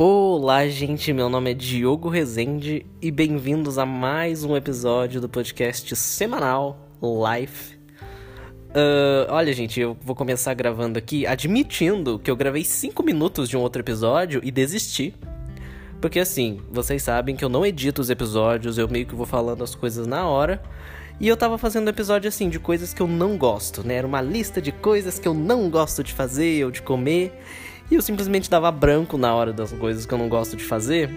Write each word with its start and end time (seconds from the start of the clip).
Olá, 0.00 0.64
gente. 0.68 1.12
Meu 1.12 1.28
nome 1.28 1.50
é 1.50 1.54
Diogo 1.54 2.08
Rezende 2.08 2.86
e 3.02 3.10
bem-vindos 3.10 3.78
a 3.78 3.84
mais 3.84 4.44
um 4.44 4.56
episódio 4.56 5.20
do 5.20 5.28
podcast 5.28 5.96
semanal 5.96 6.88
Life. 7.02 7.76
Uh, 8.68 9.26
olha, 9.28 9.52
gente, 9.52 9.80
eu 9.80 9.96
vou 10.00 10.14
começar 10.14 10.54
gravando 10.54 11.00
aqui 11.00 11.26
admitindo 11.26 12.16
que 12.16 12.30
eu 12.30 12.36
gravei 12.36 12.62
5 12.62 13.02
minutos 13.02 13.48
de 13.48 13.56
um 13.56 13.60
outro 13.60 13.82
episódio 13.82 14.40
e 14.44 14.52
desisti. 14.52 15.16
Porque 16.00 16.20
assim, 16.20 16.60
vocês 16.70 17.02
sabem 17.02 17.34
que 17.34 17.44
eu 17.44 17.48
não 17.48 17.66
edito 17.66 18.00
os 18.00 18.08
episódios, 18.08 18.78
eu 18.78 18.88
meio 18.88 19.04
que 19.04 19.16
vou 19.16 19.26
falando 19.26 19.64
as 19.64 19.74
coisas 19.74 20.06
na 20.06 20.28
hora. 20.28 20.62
E 21.18 21.26
eu 21.26 21.36
tava 21.36 21.58
fazendo 21.58 21.88
um 21.88 21.90
episódio 21.90 22.28
assim 22.28 22.48
de 22.48 22.60
coisas 22.60 22.94
que 22.94 23.02
eu 23.02 23.08
não 23.08 23.36
gosto, 23.36 23.84
né? 23.84 23.96
Era 23.96 24.06
uma 24.06 24.22
lista 24.22 24.62
de 24.62 24.70
coisas 24.70 25.18
que 25.18 25.26
eu 25.26 25.34
não 25.34 25.68
gosto 25.68 26.04
de 26.04 26.12
fazer 26.12 26.64
ou 26.64 26.70
de 26.70 26.82
comer. 26.82 27.32
E 27.90 27.94
eu 27.94 28.02
simplesmente 28.02 28.50
dava 28.50 28.70
branco 28.70 29.16
na 29.16 29.34
hora 29.34 29.52
das 29.52 29.72
coisas 29.72 30.04
que 30.04 30.12
eu 30.12 30.18
não 30.18 30.28
gosto 30.28 30.56
de 30.56 30.64
fazer. 30.64 31.10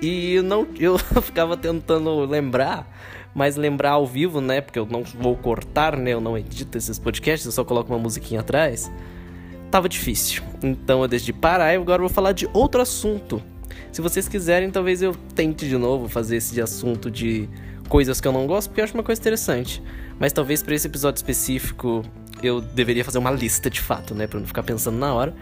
E 0.00 0.34
eu 0.34 0.42
não 0.42 0.66
eu 0.78 0.98
ficava 0.98 1.56
tentando 1.56 2.24
lembrar, 2.24 2.86
mas 3.34 3.56
lembrar 3.56 3.92
ao 3.92 4.06
vivo, 4.06 4.40
né? 4.40 4.60
Porque 4.60 4.78
eu 4.78 4.86
não 4.86 5.02
vou 5.02 5.36
cortar, 5.36 5.96
né? 5.96 6.12
Eu 6.12 6.20
não 6.20 6.36
edito 6.36 6.78
esses 6.78 6.98
podcasts, 6.98 7.46
eu 7.46 7.52
só 7.52 7.64
coloco 7.64 7.92
uma 7.92 7.98
musiquinha 7.98 8.40
atrás. 8.40 8.90
Tava 9.70 9.88
difícil. 9.88 10.42
Então 10.62 11.02
eu 11.02 11.08
decidi 11.08 11.32
parar 11.32 11.72
e 11.72 11.76
agora 11.76 12.02
eu 12.02 12.08
vou 12.08 12.14
falar 12.14 12.32
de 12.32 12.48
outro 12.52 12.80
assunto. 12.80 13.42
Se 13.90 14.00
vocês 14.00 14.28
quiserem, 14.28 14.70
talvez 14.70 15.02
eu 15.02 15.14
tente 15.34 15.68
de 15.68 15.76
novo 15.76 16.08
fazer 16.08 16.36
esse 16.36 16.60
assunto 16.60 17.10
de 17.10 17.48
coisas 17.88 18.20
que 18.20 18.28
eu 18.28 18.32
não 18.32 18.46
gosto, 18.46 18.68
porque 18.68 18.80
eu 18.80 18.84
acho 18.84 18.94
uma 18.94 19.02
coisa 19.02 19.20
interessante. 19.20 19.82
Mas 20.18 20.32
talvez 20.32 20.62
para 20.62 20.74
esse 20.74 20.86
episódio 20.86 21.18
específico 21.18 22.02
eu 22.42 22.60
deveria 22.60 23.04
fazer 23.04 23.18
uma 23.18 23.30
lista 23.30 23.68
de 23.68 23.80
fato, 23.80 24.14
né? 24.14 24.26
Pra 24.26 24.40
não 24.40 24.46
ficar 24.46 24.62
pensando 24.62 24.98
na 24.98 25.12
hora. 25.12 25.34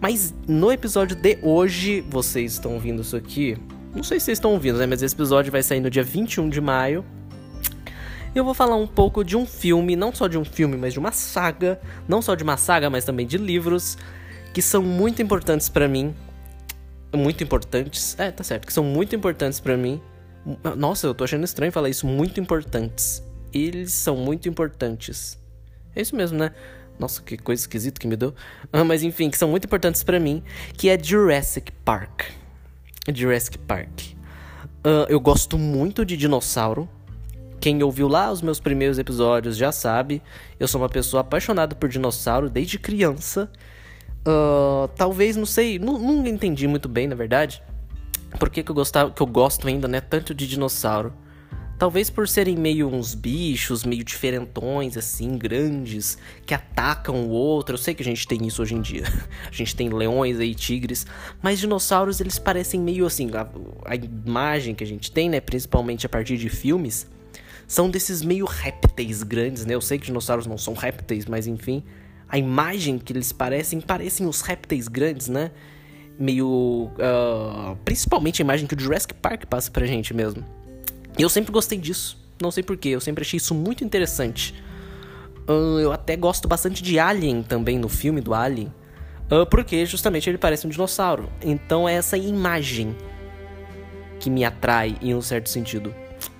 Mas 0.00 0.34
no 0.46 0.70
episódio 0.70 1.16
de 1.16 1.38
hoje, 1.42 2.02
vocês 2.08 2.52
estão 2.52 2.74
ouvindo 2.74 3.02
isso 3.02 3.16
aqui. 3.16 3.56
Não 3.94 4.02
sei 4.02 4.18
se 4.18 4.26
vocês 4.26 4.38
estão 4.38 4.52
ouvindo, 4.52 4.78
né? 4.78 4.86
Mas 4.86 5.02
esse 5.02 5.14
episódio 5.14 5.52
vai 5.52 5.62
sair 5.62 5.80
no 5.80 5.88
dia 5.88 6.02
21 6.02 6.48
de 6.48 6.60
maio. 6.60 7.04
Eu 8.34 8.44
vou 8.44 8.52
falar 8.52 8.74
um 8.74 8.86
pouco 8.86 9.22
de 9.22 9.36
um 9.36 9.46
filme, 9.46 9.94
não 9.94 10.12
só 10.12 10.26
de 10.26 10.36
um 10.36 10.44
filme, 10.44 10.76
mas 10.76 10.92
de 10.92 10.98
uma 10.98 11.12
saga. 11.12 11.80
Não 12.08 12.20
só 12.20 12.34
de 12.34 12.42
uma 12.42 12.56
saga, 12.56 12.90
mas 12.90 13.04
também 13.04 13.26
de 13.26 13.38
livros. 13.38 13.96
Que 14.52 14.60
são 14.60 14.82
muito 14.82 15.22
importantes 15.22 15.68
para 15.68 15.86
mim. 15.86 16.12
Muito 17.14 17.44
importantes. 17.44 18.18
É, 18.18 18.32
tá 18.32 18.42
certo. 18.42 18.66
Que 18.66 18.72
são 18.72 18.82
muito 18.82 19.14
importantes 19.14 19.60
para 19.60 19.76
mim. 19.76 20.00
Nossa, 20.76 21.06
eu 21.06 21.14
tô 21.14 21.22
achando 21.22 21.44
estranho 21.44 21.70
falar 21.70 21.88
isso. 21.88 22.06
Muito 22.06 22.40
importantes. 22.40 23.22
Eles 23.52 23.92
são 23.92 24.16
muito 24.16 24.48
importantes. 24.48 25.38
É 25.94 26.02
isso 26.02 26.16
mesmo, 26.16 26.36
né? 26.36 26.50
Nossa, 26.98 27.22
que 27.22 27.36
coisa 27.36 27.62
esquisita 27.62 28.00
que 28.00 28.06
me 28.06 28.16
deu. 28.16 28.34
Ah, 28.72 28.84
mas 28.84 29.02
enfim, 29.02 29.28
que 29.30 29.36
são 29.36 29.48
muito 29.48 29.64
importantes 29.64 30.02
para 30.02 30.20
mim, 30.20 30.42
que 30.76 30.88
é 30.88 30.98
Jurassic 31.02 31.72
Park. 31.84 32.24
Jurassic 33.12 33.58
Park. 33.58 34.14
Uh, 34.86 35.06
eu 35.08 35.18
gosto 35.18 35.58
muito 35.58 36.04
de 36.04 36.16
dinossauro. 36.16 36.88
Quem 37.60 37.82
ouviu 37.82 38.06
lá 38.06 38.30
os 38.30 38.42
meus 38.42 38.60
primeiros 38.60 38.98
episódios 38.98 39.56
já 39.56 39.72
sabe. 39.72 40.22
Eu 40.60 40.68
sou 40.68 40.80
uma 40.80 40.88
pessoa 40.88 41.22
apaixonada 41.22 41.74
por 41.74 41.88
dinossauro 41.88 42.50
desde 42.50 42.78
criança. 42.78 43.50
Uh, 44.26 44.88
talvez, 44.96 45.36
não 45.36 45.46
sei, 45.46 45.78
não 45.78 46.26
entendi 46.26 46.68
muito 46.68 46.88
bem, 46.88 47.06
na 47.06 47.14
verdade. 47.14 47.62
Por 48.38 48.50
que, 48.50 48.62
que 48.62 48.70
eu 48.70 48.74
gostava, 48.74 49.10
que 49.10 49.20
eu 49.20 49.26
gosto 49.26 49.66
ainda, 49.66 49.88
né, 49.88 50.00
tanto 50.00 50.34
de 50.34 50.46
dinossauro. 50.46 51.12
Talvez 51.76 52.08
por 52.08 52.28
serem 52.28 52.56
meio 52.56 52.88
uns 52.88 53.14
bichos, 53.14 53.84
meio 53.84 54.04
diferentões, 54.04 54.96
assim, 54.96 55.36
grandes, 55.36 56.16
que 56.46 56.54
atacam 56.54 57.26
o 57.26 57.30
outro. 57.30 57.74
Eu 57.74 57.78
sei 57.78 57.94
que 57.94 58.02
a 58.02 58.04
gente 58.04 58.28
tem 58.28 58.46
isso 58.46 58.62
hoje 58.62 58.74
em 58.74 58.80
dia. 58.80 59.02
A 59.50 59.52
gente 59.52 59.74
tem 59.74 59.88
leões 59.88 60.38
aí, 60.38 60.54
tigres. 60.54 61.06
Mas 61.42 61.58
dinossauros, 61.58 62.20
eles 62.20 62.38
parecem 62.38 62.80
meio 62.80 63.04
assim. 63.04 63.30
A, 63.34 63.48
a 63.84 63.96
imagem 63.96 64.74
que 64.74 64.84
a 64.84 64.86
gente 64.86 65.10
tem, 65.10 65.28
né? 65.28 65.40
Principalmente 65.40 66.06
a 66.06 66.08
partir 66.08 66.36
de 66.36 66.48
filmes, 66.48 67.08
são 67.66 67.90
desses 67.90 68.22
meio 68.22 68.46
répteis 68.46 69.22
grandes, 69.22 69.66
né? 69.66 69.74
Eu 69.74 69.80
sei 69.80 69.98
que 69.98 70.06
dinossauros 70.06 70.46
não 70.46 70.58
são 70.58 70.74
répteis, 70.74 71.26
mas 71.26 71.46
enfim. 71.46 71.82
A 72.28 72.38
imagem 72.38 72.98
que 72.98 73.12
eles 73.12 73.32
parecem, 73.32 73.80
parecem 73.80 74.26
os 74.26 74.40
répteis 74.40 74.86
grandes, 74.86 75.28
né? 75.28 75.50
Meio. 76.18 76.90
Uh, 76.94 77.76
principalmente 77.84 78.40
a 78.40 78.44
imagem 78.44 78.66
que 78.66 78.74
o 78.74 78.80
Jurassic 78.80 79.14
Park 79.14 79.46
passa 79.46 79.70
pra 79.70 79.86
gente 79.86 80.14
mesmo. 80.14 80.44
E 81.18 81.22
eu 81.22 81.28
sempre 81.28 81.52
gostei 81.52 81.78
disso. 81.78 82.18
Não 82.40 82.50
sei 82.50 82.62
porquê, 82.62 82.88
eu 82.88 83.00
sempre 83.00 83.22
achei 83.22 83.36
isso 83.36 83.54
muito 83.54 83.84
interessante. 83.84 84.54
Uh, 85.48 85.78
eu 85.78 85.92
até 85.92 86.16
gosto 86.16 86.48
bastante 86.48 86.82
de 86.82 86.98
Alien 86.98 87.42
também, 87.42 87.78
no 87.78 87.88
filme 87.88 88.20
do 88.20 88.34
Alien. 88.34 88.72
Uh, 89.30 89.46
porque 89.46 89.86
justamente 89.86 90.28
ele 90.28 90.38
parece 90.38 90.66
um 90.66 90.70
dinossauro. 90.70 91.30
Então 91.42 91.88
é 91.88 91.94
essa 91.94 92.16
imagem 92.16 92.96
que 94.18 94.28
me 94.28 94.44
atrai 94.44 94.96
em 95.00 95.14
um 95.14 95.22
certo 95.22 95.48
sentido. 95.48 95.94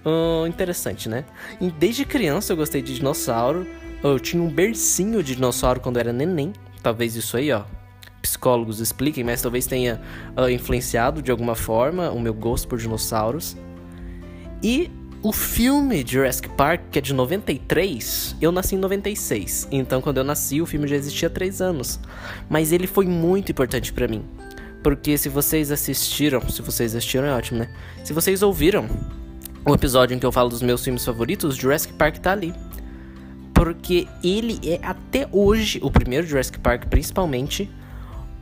Uh, 0.05 0.47
interessante, 0.47 1.09
né? 1.09 1.25
E 1.61 1.71
desde 1.71 2.05
criança 2.05 2.53
eu 2.53 2.57
gostei 2.57 2.83
de 2.83 2.95
dinossauro. 2.95 3.67
Eu 4.03 4.19
tinha 4.19 4.43
um 4.43 4.49
bercinho 4.49 5.23
de 5.23 5.35
dinossauro 5.35 5.81
quando 5.81 5.97
eu 5.97 6.01
era 6.01 6.13
neném. 6.13 6.53
Talvez 6.83 7.15
isso 7.15 7.37
aí, 7.37 7.53
ó. 7.53 7.63
Psicólogos 8.21 8.81
expliquem, 8.81 9.23
mas 9.23 9.41
talvez 9.41 9.67
tenha 9.67 10.01
influenciado 10.51 11.21
de 11.21 11.31
alguma 11.31 11.55
forma 11.55 12.11
o 12.11 12.19
meu 12.19 12.33
gosto 12.33 12.67
por 12.67 12.79
dinossauros. 12.79 13.57
E 14.65 14.91
o 15.23 15.31
filme 15.31 16.03
Jurassic 16.07 16.49
Park, 16.49 16.85
que 16.91 16.99
é 16.99 17.03
de 17.03 17.13
93, 17.13 18.35
eu 18.41 18.51
nasci 18.51 18.77
em 18.77 18.79
96. 18.79 19.69
Então, 19.71 20.01
quando 20.01 20.17
eu 20.17 20.25
nasci, 20.25 20.63
o 20.63 20.67
filme 20.67 20.89
já 20.89 20.97
existia 20.97 21.29
há 21.29 21.31
3 21.31 21.61
anos. 21.61 22.01
Mas 22.49 22.73
ele 22.73 22.87
foi 22.87 23.05
muito 23.05 23.53
importante 23.53 23.93
para 23.93 24.09
mim. 24.09 24.25
Porque 24.83 25.19
se 25.19 25.29
vocês 25.29 25.71
assistiram, 25.71 26.41
se 26.49 26.63
vocês 26.63 26.95
assistiram 26.95 27.27
é 27.27 27.35
ótimo, 27.35 27.59
né? 27.59 27.69
Se 28.03 28.15
vocês 28.15 28.43
ouviram 28.43 28.89
o 29.67 29.75
episódio 29.75 30.15
em 30.15 30.19
que 30.19 30.25
eu 30.25 30.33
falo 30.33 30.49
dos 30.49 30.63
meus 30.63 30.83
filmes 30.83 31.05
favoritos, 31.05 31.57
Jurassic 31.57 31.93
Park 31.95 32.17
tá 32.17 32.33
ali. 32.33 32.55
Porque 33.53 34.09
ele 34.23 34.59
é 34.67 34.81
até 34.83 35.29
hoje, 35.31 35.79
o 35.83 35.91
primeiro 35.91 36.27
Jurassic 36.27 36.59
Park 36.59 36.87
principalmente, 36.87 37.71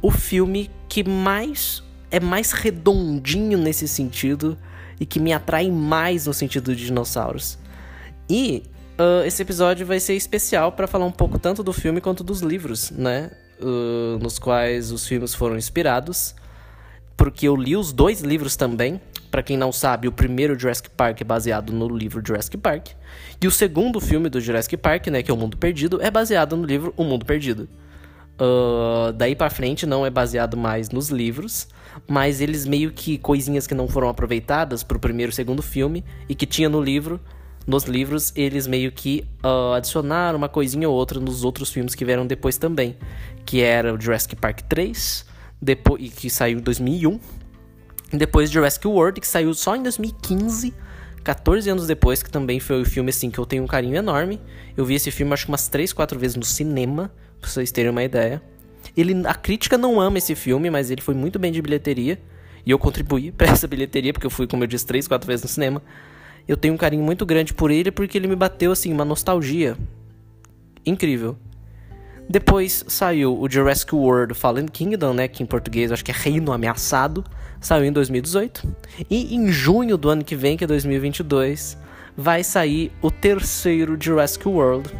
o 0.01 0.11
filme 0.11 0.71
que 0.89 1.03
mais 1.03 1.83
é 2.13 2.21
mais 2.21 2.53
redondinho 2.53 3.59
nesse 3.59 3.89
sentido 3.89 4.57
e 4.99 5.07
que 5.07 5.21
me 5.21 5.33
atrai 5.33 5.71
mais 5.71 6.27
no 6.27 6.35
sentido 6.35 6.75
de 6.75 6.87
dinossauros. 6.87 7.59
E 8.29 8.63
uh, 8.99 9.25
esse 9.27 9.43
episódio 9.43 9.87
vai 9.87 10.01
ser 10.01 10.15
especial 10.15 10.73
para 10.73 10.87
falar 10.87 11.05
um 11.05 11.13
pouco 11.13 11.39
tanto 11.39 11.63
do 11.63 11.73
filme 11.73 12.01
quanto 12.01 12.25
dos 12.25 12.41
livros, 12.41 12.91
né? 12.91 13.31
Uh, 13.61 14.19
nos 14.19 14.39
quais 14.39 14.91
os 14.91 15.07
filmes 15.07 15.35
foram 15.35 15.57
inspirados. 15.57 16.35
Porque 17.17 17.47
eu 17.47 17.55
li 17.55 17.77
os 17.77 17.93
dois 17.93 18.21
livros 18.21 18.57
também. 18.57 19.01
Para 19.31 19.43
quem 19.43 19.57
não 19.57 19.73
sabe, 19.73 20.09
o 20.09 20.13
primeiro 20.13 20.59
Jurassic 20.59 20.91
Park 20.91 21.21
é 21.21 21.25
baseado 21.25 21.73
no 21.73 21.89
livro 21.89 22.23
Jurassic 22.25 22.57
Park. 22.59 22.89
E 23.41 23.47
o 23.47 23.51
segundo 23.51 24.01
filme 24.01 24.29
do 24.29 24.41
Jurassic 24.41 24.77
Park, 24.77 25.07
né, 25.07 25.23
que 25.23 25.31
é 25.31 25.35
O 25.35 25.37
Mundo 25.37 25.57
Perdido, 25.57 26.03
é 26.03 26.11
baseado 26.11 26.57
no 26.57 26.65
livro 26.65 26.93
O 26.97 27.05
Mundo 27.05 27.25
Perdido. 27.25 27.69
Uh, 28.41 29.13
daí 29.13 29.37
para 29.37 29.51
frente 29.51 29.87
não 29.87 30.05
é 30.05 30.11
baseado 30.11 30.57
mais 30.57 30.91
nos 30.91 31.11
livros, 31.11 31.69
mas 32.09 32.41
eles 32.41 32.67
meio 32.67 32.91
que 32.91 33.19
coisinhas 33.19 33.67
que 33.67 33.75
não 33.75 33.87
foram 33.87 34.09
aproveitadas 34.09 34.83
pro 34.83 34.99
primeiro 34.99 35.31
e 35.31 35.35
segundo 35.35 35.63
filme 35.63 36.05
e 36.29 36.35
que 36.35 36.47
tinha 36.47 36.69
no 36.69 36.81
livro, 36.81 37.21
nos 37.67 37.85
livros 37.85 38.33
eles 38.35 38.67
meio 38.67 38.91
que 38.91 39.25
uh, 39.45 39.75
adicionaram 39.75 40.39
uma 40.39 40.49
coisinha 40.49 40.89
ou 40.89 40.95
outra 40.95 41.21
nos 41.21 41.45
outros 41.45 41.71
filmes 41.71 41.95
que 41.95 42.05
vieram 42.05 42.27
depois 42.27 42.57
também, 42.59 42.97
que 43.45 43.61
era 43.61 43.95
o 43.95 44.01
Jurassic 44.01 44.35
Park 44.35 44.63
3, 44.63 45.27
depois 45.61 46.13
que 46.13 46.29
saiu 46.29 46.59
em 46.59 46.63
2001, 46.63 47.21
e 48.13 48.17
depois 48.17 48.51
Jurassic 48.51 48.87
World 48.87 49.21
que 49.21 49.27
saiu 49.27 49.55
só 49.55 49.77
em 49.77 49.83
2015. 49.83 50.75
14 51.23 51.71
anos 51.71 51.87
depois, 51.87 52.21
que 52.21 52.29
também 52.29 52.59
foi 52.59 52.83
o 52.83 52.85
filme 52.85 53.11
assim 53.11 53.31
que 53.31 53.39
eu 53.39 53.47
tenho 53.47 53.63
um 53.63 53.67
carinho 53.67 53.95
enorme. 53.95 54.41
Eu 54.77 54.85
vi 54.85 54.97
esse 54.97 55.09
filme 55.11 55.33
acho 55.33 55.45
que 55.47 55.53
umas 55.53 55.69
3, 55.69 55.93
4 55.93 56.19
vezes 56.19 56.37
no 56.37 56.45
cinema, 56.45 57.13
pra 57.43 57.51
vocês 57.51 57.71
terem 57.71 57.91
uma 57.91 58.03
ideia. 58.03 58.41
Ele, 58.97 59.27
a 59.27 59.35
crítica 59.35 59.77
não 59.77 60.01
ama 60.01 60.19
esse 60.19 60.35
filme, 60.35 60.71
mas 60.71 60.91
ele 60.91 61.03
foi 61.03 61.15
muito 61.15 61.39
bem 61.39 61.53
de 61.53 61.61
bilheteria. 61.61 62.19
E 62.65 62.71
eu 62.71 62.79
contribuí 62.79 63.31
para 63.31 63.49
essa 63.53 63.67
bilheteria, 63.67 64.13
porque 64.13 64.27
eu 64.27 64.31
fui, 64.31 64.47
como 64.47 64.63
eu 64.63 64.67
disse, 64.67 64.87
três, 64.87 65.07
quatro 65.07 65.27
vezes 65.27 65.43
no 65.43 65.49
cinema. 65.49 65.83
Eu 66.47 66.57
tenho 66.57 66.75
um 66.75 66.77
carinho 66.77 67.03
muito 67.03 67.27
grande 67.27 67.53
por 67.53 67.71
ele, 67.71 67.91
porque 67.91 68.17
ele 68.17 68.27
me 68.27 68.37
bateu, 68.37 68.73
assim, 68.73 68.93
uma 68.93 69.05
nostalgia. 69.05 69.77
Incrível. 70.85 71.37
Depois 72.29 72.85
saiu 72.89 73.39
o 73.39 73.51
Jurassic 73.51 73.95
World 73.95 74.35
Fallen 74.35 74.67
Kingdom, 74.67 75.13
né? 75.13 75.29
Que 75.29 75.43
em 75.43 75.47
português 75.47 75.91
eu 75.91 75.95
acho 75.95 76.05
que 76.05 76.11
é 76.11 76.15
Reino 76.17 76.53
Ameaçado. 76.53 77.25
Saiu 77.61 77.85
em 77.85 77.93
2018. 77.93 78.67
E 79.11 79.35
em 79.35 79.51
junho 79.51 79.97
do 79.97 80.09
ano 80.09 80.25
que 80.25 80.35
vem, 80.35 80.57
que 80.57 80.65
é 80.65 80.67
2022, 80.67 81.77
vai 82.17 82.43
sair 82.43 82.93
o 83.01 83.11
terceiro 83.11 83.97
Jurassic 84.01 84.47
World. 84.49 84.91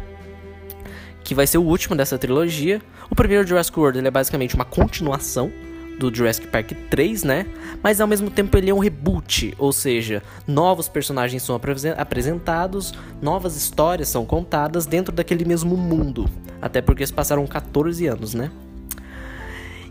Que 1.23 1.33
vai 1.33 1.47
ser 1.47 1.57
o 1.57 1.63
último 1.63 1.95
dessa 1.95 2.17
trilogia. 2.17 2.81
O 3.09 3.15
primeiro 3.15 3.47
Jurassic 3.47 3.79
World 3.79 3.97
ele 3.97 4.07
é 4.07 4.11
basicamente 4.11 4.55
uma 4.55 4.65
continuação 4.65 5.51
do 5.97 6.13
Jurassic 6.13 6.47
Park 6.47 6.71
3, 6.89 7.23
né? 7.23 7.45
Mas 7.81 8.01
ao 8.01 8.07
mesmo 8.07 8.29
tempo 8.29 8.57
ele 8.57 8.69
é 8.69 8.73
um 8.73 8.79
reboot, 8.79 9.53
ou 9.57 9.71
seja, 9.71 10.23
novos 10.47 10.89
personagens 10.89 11.43
são 11.43 11.59
apresentados, 11.97 12.93
novas 13.21 13.55
histórias 13.55 14.09
são 14.09 14.25
contadas 14.25 14.85
dentro 14.85 15.13
daquele 15.13 15.45
mesmo 15.45 15.77
mundo. 15.77 16.29
Até 16.61 16.81
porque 16.81 17.05
se 17.05 17.13
passaram 17.13 17.45
14 17.45 18.07
anos, 18.07 18.33
né? 18.33 18.51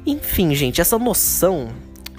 Enfim, 0.05 0.55
gente, 0.55 0.81
essa 0.81 0.99
noção 0.99 1.69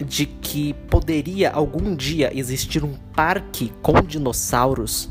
de 0.04 0.26
que 0.26 0.74
poderia 0.90 1.52
algum 1.52 1.96
dia 1.96 2.32
existir 2.34 2.84
um 2.84 2.94
parque 3.14 3.72
com 3.82 4.02
dinossauros, 4.02 5.10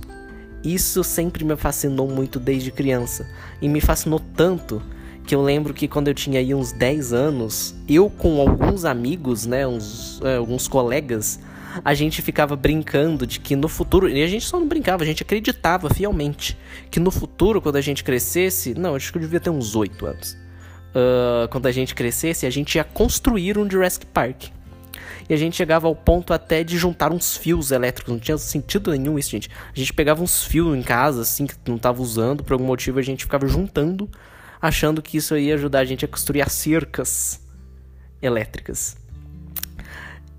isso 0.64 1.02
sempre 1.02 1.44
me 1.44 1.56
fascinou 1.56 2.08
muito 2.08 2.38
desde 2.38 2.70
criança. 2.70 3.28
E 3.60 3.68
me 3.68 3.80
fascinou 3.80 4.20
tanto 4.34 4.82
que 5.26 5.34
eu 5.34 5.42
lembro 5.42 5.72
que 5.72 5.86
quando 5.86 6.08
eu 6.08 6.14
tinha 6.14 6.40
aí 6.40 6.54
uns 6.54 6.72
10 6.72 7.12
anos, 7.12 7.74
eu 7.88 8.10
com 8.10 8.40
alguns 8.40 8.84
amigos, 8.84 9.46
né, 9.46 9.66
uns, 9.66 10.20
é, 10.22 10.36
alguns 10.36 10.66
colegas, 10.66 11.40
a 11.84 11.94
gente 11.94 12.20
ficava 12.20 12.56
brincando 12.56 13.26
de 13.26 13.40
que 13.40 13.56
no 13.56 13.68
futuro, 13.68 14.08
e 14.08 14.22
a 14.22 14.26
gente 14.26 14.44
só 14.44 14.58
não 14.58 14.66
brincava, 14.66 15.02
a 15.02 15.06
gente 15.06 15.22
acreditava 15.22 15.88
fielmente 15.88 16.58
que 16.90 17.00
no 17.00 17.10
futuro, 17.10 17.62
quando 17.62 17.76
a 17.76 17.80
gente 17.80 18.04
crescesse, 18.04 18.74
não, 18.74 18.94
acho 18.94 19.10
que 19.10 19.18
eu 19.18 19.22
devia 19.22 19.40
ter 19.40 19.50
uns 19.50 19.74
8 19.74 20.06
anos. 20.06 20.36
Uh, 20.92 21.48
quando 21.50 21.66
a 21.66 21.72
gente 21.72 21.94
crescesse, 21.94 22.44
a 22.44 22.50
gente 22.50 22.74
ia 22.74 22.84
construir 22.84 23.56
um 23.56 23.70
Jurassic 23.70 24.04
Park. 24.06 24.48
E 25.28 25.34
a 25.34 25.36
gente 25.36 25.56
chegava 25.56 25.86
ao 25.86 25.94
ponto 25.94 26.32
até 26.32 26.62
de 26.64 26.76
juntar 26.76 27.12
uns 27.12 27.36
fios 27.36 27.70
elétricos. 27.70 28.12
Não 28.12 28.20
tinha 28.20 28.38
sentido 28.38 28.90
nenhum 28.90 29.18
isso, 29.18 29.30
gente. 29.30 29.50
A 29.74 29.78
gente 29.78 29.92
pegava 29.92 30.22
uns 30.22 30.44
fios 30.44 30.76
em 30.76 30.82
casa, 30.82 31.22
assim, 31.22 31.46
que 31.46 31.54
não 31.66 31.78
tava 31.78 32.02
usando, 32.02 32.42
por 32.44 32.54
algum 32.54 32.66
motivo 32.66 32.98
a 32.98 33.02
gente 33.02 33.24
ficava 33.24 33.46
juntando, 33.46 34.08
achando 34.60 35.02
que 35.02 35.16
isso 35.16 35.36
ia 35.36 35.54
ajudar 35.54 35.80
a 35.80 35.84
gente 35.84 36.04
a 36.04 36.08
construir 36.08 36.42
as 36.42 36.52
cercas 36.52 37.40
elétricas. 38.20 38.96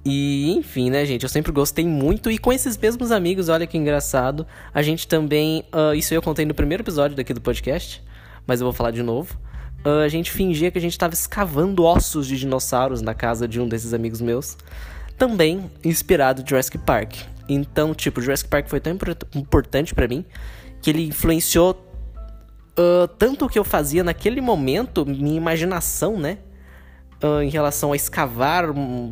E 0.05 0.51
enfim, 0.51 0.89
né, 0.89 1.05
gente? 1.05 1.23
Eu 1.23 1.29
sempre 1.29 1.51
gostei 1.51 1.85
muito. 1.85 2.29
E 2.29 2.37
com 2.37 2.51
esses 2.51 2.77
mesmos 2.77 3.11
amigos, 3.11 3.47
olha 3.47 3.65
que 3.65 3.77
engraçado. 3.77 4.45
A 4.73 4.81
gente 4.81 5.07
também. 5.07 5.63
Uh, 5.73 5.95
isso 5.95 6.13
eu 6.13 6.21
contei 6.21 6.45
no 6.45 6.53
primeiro 6.53 6.83
episódio 6.83 7.15
daqui 7.15 7.33
do 7.33 7.39
podcast, 7.39 8.03
mas 8.45 8.59
eu 8.59 8.65
vou 8.65 8.73
falar 8.73 8.91
de 8.91 9.01
novo. 9.01 9.37
Uh, 9.85 10.03
a 10.05 10.07
gente 10.07 10.31
fingia 10.31 10.71
que 10.71 10.77
a 10.77 10.81
gente 10.81 10.93
estava 10.93 11.13
escavando 11.13 11.83
ossos 11.83 12.25
de 12.25 12.37
dinossauros 12.37 13.01
na 13.01 13.13
casa 13.13 13.47
de 13.47 13.59
um 13.59 13.67
desses 13.67 13.93
amigos 13.93 14.21
meus. 14.21 14.57
Também 15.17 15.69
inspirado 15.83 16.41
em 16.41 16.47
Jurassic 16.47 16.77
Park. 16.77 17.15
Então, 17.49 17.93
tipo, 17.93 18.21
Jurassic 18.21 18.49
Park 18.49 18.69
foi 18.69 18.79
tão 18.79 18.97
importante 19.35 19.93
para 19.93 20.07
mim 20.07 20.25
que 20.81 20.89
ele 20.89 21.07
influenciou 21.07 21.71
uh, 22.77 23.07
tanto 23.17 23.45
o 23.45 23.49
que 23.49 23.59
eu 23.59 23.63
fazia 23.63 24.03
naquele 24.03 24.41
momento, 24.41 25.05
minha 25.05 25.35
imaginação, 25.35 26.17
né? 26.17 26.37
Uh, 27.21 27.41
em 27.41 27.49
relação 27.49 27.91
a 27.91 27.95
escavar 27.95 28.65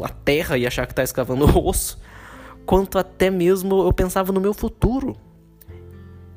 a 0.04 0.10
terra 0.10 0.58
e 0.58 0.66
achar 0.66 0.86
que 0.86 0.94
tá 0.94 1.04
escavando 1.04 1.46
osso, 1.66 2.00
quanto 2.66 2.98
até 2.98 3.30
mesmo 3.30 3.84
eu 3.84 3.94
pensava 3.94 4.32
no 4.32 4.40
meu 4.40 4.54
futuro. 4.54 5.18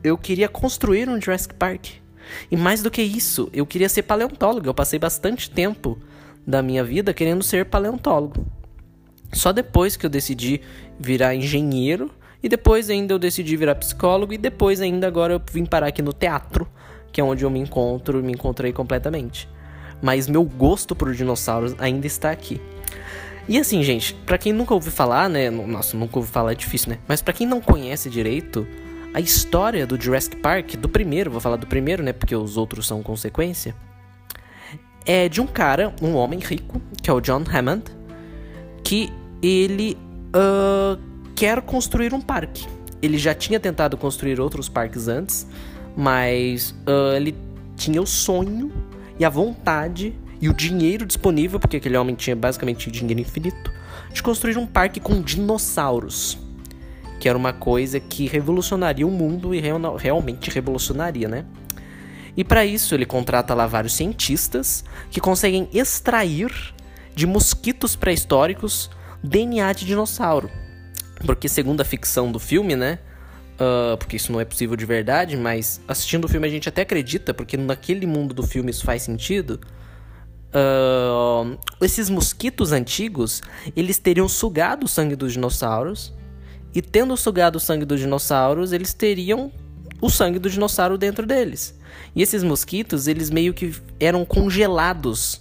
Eu 0.02 0.18
queria 0.18 0.48
construir 0.48 1.08
um 1.08 1.20
Jurassic 1.20 1.54
Park. 1.54 2.03
E 2.50 2.56
mais 2.56 2.82
do 2.82 2.90
que 2.90 3.02
isso, 3.02 3.48
eu 3.52 3.66
queria 3.66 3.88
ser 3.88 4.02
paleontólogo. 4.02 4.68
Eu 4.68 4.74
passei 4.74 4.98
bastante 4.98 5.50
tempo 5.50 5.98
da 6.46 6.62
minha 6.62 6.84
vida 6.84 7.14
querendo 7.14 7.42
ser 7.42 7.66
paleontólogo. 7.66 8.46
Só 9.32 9.52
depois 9.52 9.96
que 9.96 10.06
eu 10.06 10.10
decidi 10.10 10.60
virar 10.98 11.34
engenheiro 11.34 12.10
e 12.42 12.48
depois 12.48 12.90
ainda 12.90 13.14
eu 13.14 13.18
decidi 13.18 13.56
virar 13.56 13.74
psicólogo 13.74 14.32
e 14.32 14.38
depois 14.38 14.80
ainda 14.80 15.06
agora 15.06 15.32
eu 15.32 15.42
vim 15.52 15.64
parar 15.64 15.88
aqui 15.88 16.02
no 16.02 16.12
teatro, 16.12 16.68
que 17.10 17.20
é 17.20 17.24
onde 17.24 17.44
eu 17.44 17.50
me 17.50 17.58
encontro, 17.58 18.22
me 18.22 18.32
encontrei 18.32 18.72
completamente. 18.72 19.48
Mas 20.02 20.28
meu 20.28 20.44
gosto 20.44 20.94
por 20.94 21.12
dinossauros 21.14 21.74
ainda 21.78 22.06
está 22.06 22.30
aqui. 22.30 22.60
E 23.48 23.58
assim, 23.58 23.82
gente, 23.82 24.14
para 24.26 24.38
quem 24.38 24.52
nunca 24.52 24.72
ouviu 24.72 24.92
falar, 24.92 25.28
né? 25.28 25.50
Nossa, 25.50 25.96
nunca 25.96 26.18
ouviu 26.18 26.32
falar 26.32 26.52
é 26.52 26.54
difícil, 26.54 26.90
né? 26.90 26.98
Mas 27.06 27.20
para 27.20 27.32
quem 27.32 27.46
não 27.46 27.60
conhece 27.60 28.08
direito, 28.08 28.66
a 29.14 29.20
história 29.20 29.86
do 29.86 29.98
Jurassic 29.98 30.36
Park, 30.38 30.74
do 30.74 30.88
primeiro, 30.88 31.30
vou 31.30 31.40
falar 31.40 31.54
do 31.54 31.68
primeiro, 31.68 32.02
né? 32.02 32.12
Porque 32.12 32.34
os 32.34 32.56
outros 32.56 32.84
são 32.84 33.00
consequência. 33.00 33.72
É 35.06 35.28
de 35.28 35.40
um 35.40 35.46
cara, 35.46 35.94
um 36.02 36.16
homem 36.16 36.40
rico, 36.40 36.82
que 37.00 37.08
é 37.08 37.12
o 37.12 37.20
John 37.20 37.44
Hammond, 37.48 37.84
que 38.82 39.12
ele 39.40 39.96
uh, 40.34 41.00
quer 41.36 41.62
construir 41.62 42.12
um 42.12 42.20
parque. 42.20 42.66
Ele 43.00 43.16
já 43.16 43.32
tinha 43.32 43.60
tentado 43.60 43.96
construir 43.96 44.40
outros 44.40 44.68
parques 44.68 45.06
antes, 45.06 45.46
mas 45.96 46.70
uh, 46.70 47.14
ele 47.14 47.36
tinha 47.76 48.02
o 48.02 48.06
sonho 48.06 48.72
e 49.16 49.24
a 49.24 49.28
vontade 49.28 50.12
e 50.40 50.48
o 50.48 50.52
dinheiro 50.52 51.06
disponível, 51.06 51.60
porque 51.60 51.76
aquele 51.76 51.96
homem 51.96 52.16
tinha 52.16 52.34
basicamente 52.34 52.90
dinheiro 52.90 53.20
infinito, 53.20 53.70
de 54.12 54.20
construir 54.20 54.58
um 54.58 54.66
parque 54.66 54.98
com 54.98 55.22
dinossauros 55.22 56.43
que 57.24 57.28
era 57.30 57.38
uma 57.38 57.54
coisa 57.54 57.98
que 57.98 58.26
revolucionaria 58.26 59.06
o 59.06 59.10
mundo 59.10 59.54
e 59.54 59.58
real, 59.58 59.96
realmente 59.96 60.50
revolucionaria, 60.50 61.26
né? 61.26 61.46
E 62.36 62.44
para 62.44 62.66
isso 62.66 62.94
ele 62.94 63.06
contrata 63.06 63.54
lá 63.54 63.66
vários 63.66 63.94
cientistas 63.94 64.84
que 65.10 65.22
conseguem 65.22 65.66
extrair 65.72 66.52
de 67.14 67.26
mosquitos 67.26 67.96
pré-históricos 67.96 68.90
DNA 69.22 69.72
de 69.72 69.86
dinossauro. 69.86 70.50
Porque 71.24 71.48
segundo 71.48 71.80
a 71.80 71.84
ficção 71.86 72.30
do 72.30 72.38
filme, 72.38 72.76
né? 72.76 72.98
Uh, 73.54 73.96
porque 73.96 74.16
isso 74.16 74.30
não 74.30 74.38
é 74.38 74.44
possível 74.44 74.76
de 74.76 74.84
verdade, 74.84 75.34
mas 75.34 75.80
assistindo 75.88 76.26
o 76.26 76.28
filme 76.28 76.46
a 76.46 76.50
gente 76.50 76.68
até 76.68 76.82
acredita, 76.82 77.32
porque 77.32 77.56
naquele 77.56 78.04
mundo 78.04 78.34
do 78.34 78.42
filme 78.42 78.70
isso 78.70 78.84
faz 78.84 79.00
sentido. 79.00 79.58
Uh, 80.50 81.58
esses 81.80 82.10
mosquitos 82.10 82.70
antigos, 82.70 83.42
eles 83.74 83.98
teriam 83.98 84.28
sugado 84.28 84.84
o 84.84 84.88
sangue 84.88 85.16
dos 85.16 85.32
dinossauros 85.32 86.12
e 86.74 86.82
tendo 86.82 87.16
sugado 87.16 87.56
o 87.56 87.60
sangue 87.60 87.84
dos 87.84 88.00
dinossauros, 88.00 88.72
eles 88.72 88.92
teriam 88.92 89.52
o 90.00 90.10
sangue 90.10 90.38
do 90.38 90.50
dinossauro 90.50 90.98
dentro 90.98 91.26
deles. 91.26 91.78
E 92.14 92.22
esses 92.22 92.42
mosquitos, 92.42 93.06
eles 93.06 93.30
meio 93.30 93.54
que 93.54 93.74
eram 94.00 94.24
congelados 94.24 95.40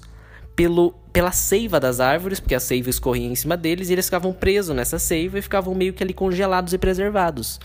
pelo, 0.56 0.94
pela 1.12 1.32
seiva 1.32 1.80
das 1.80 2.00
árvores, 2.00 2.40
porque 2.40 2.56
a 2.56 2.60
seiva 2.60 2.90
escorria 2.90 3.28
em 3.28 3.36
cima 3.36 3.58
deles, 3.58 3.90
e 3.90 3.94
eles 3.94 4.06
ficavam 4.06 4.32
presos 4.32 4.76
nessa 4.76 5.00
seiva 5.00 5.40
e 5.40 5.42
ficavam 5.42 5.74
meio 5.74 5.94
que 5.94 6.04
ali 6.04 6.14
congelados 6.14 6.74
e 6.74 6.78
preservados. 6.78 7.60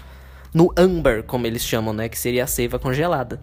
No 0.52 0.72
amber, 0.76 1.22
como 1.22 1.46
eles 1.46 1.62
chamam, 1.62 1.92
né? 1.92 2.08
Que 2.08 2.18
seria 2.18 2.44
a 2.44 2.46
seiva 2.46 2.78
congelada. 2.78 3.40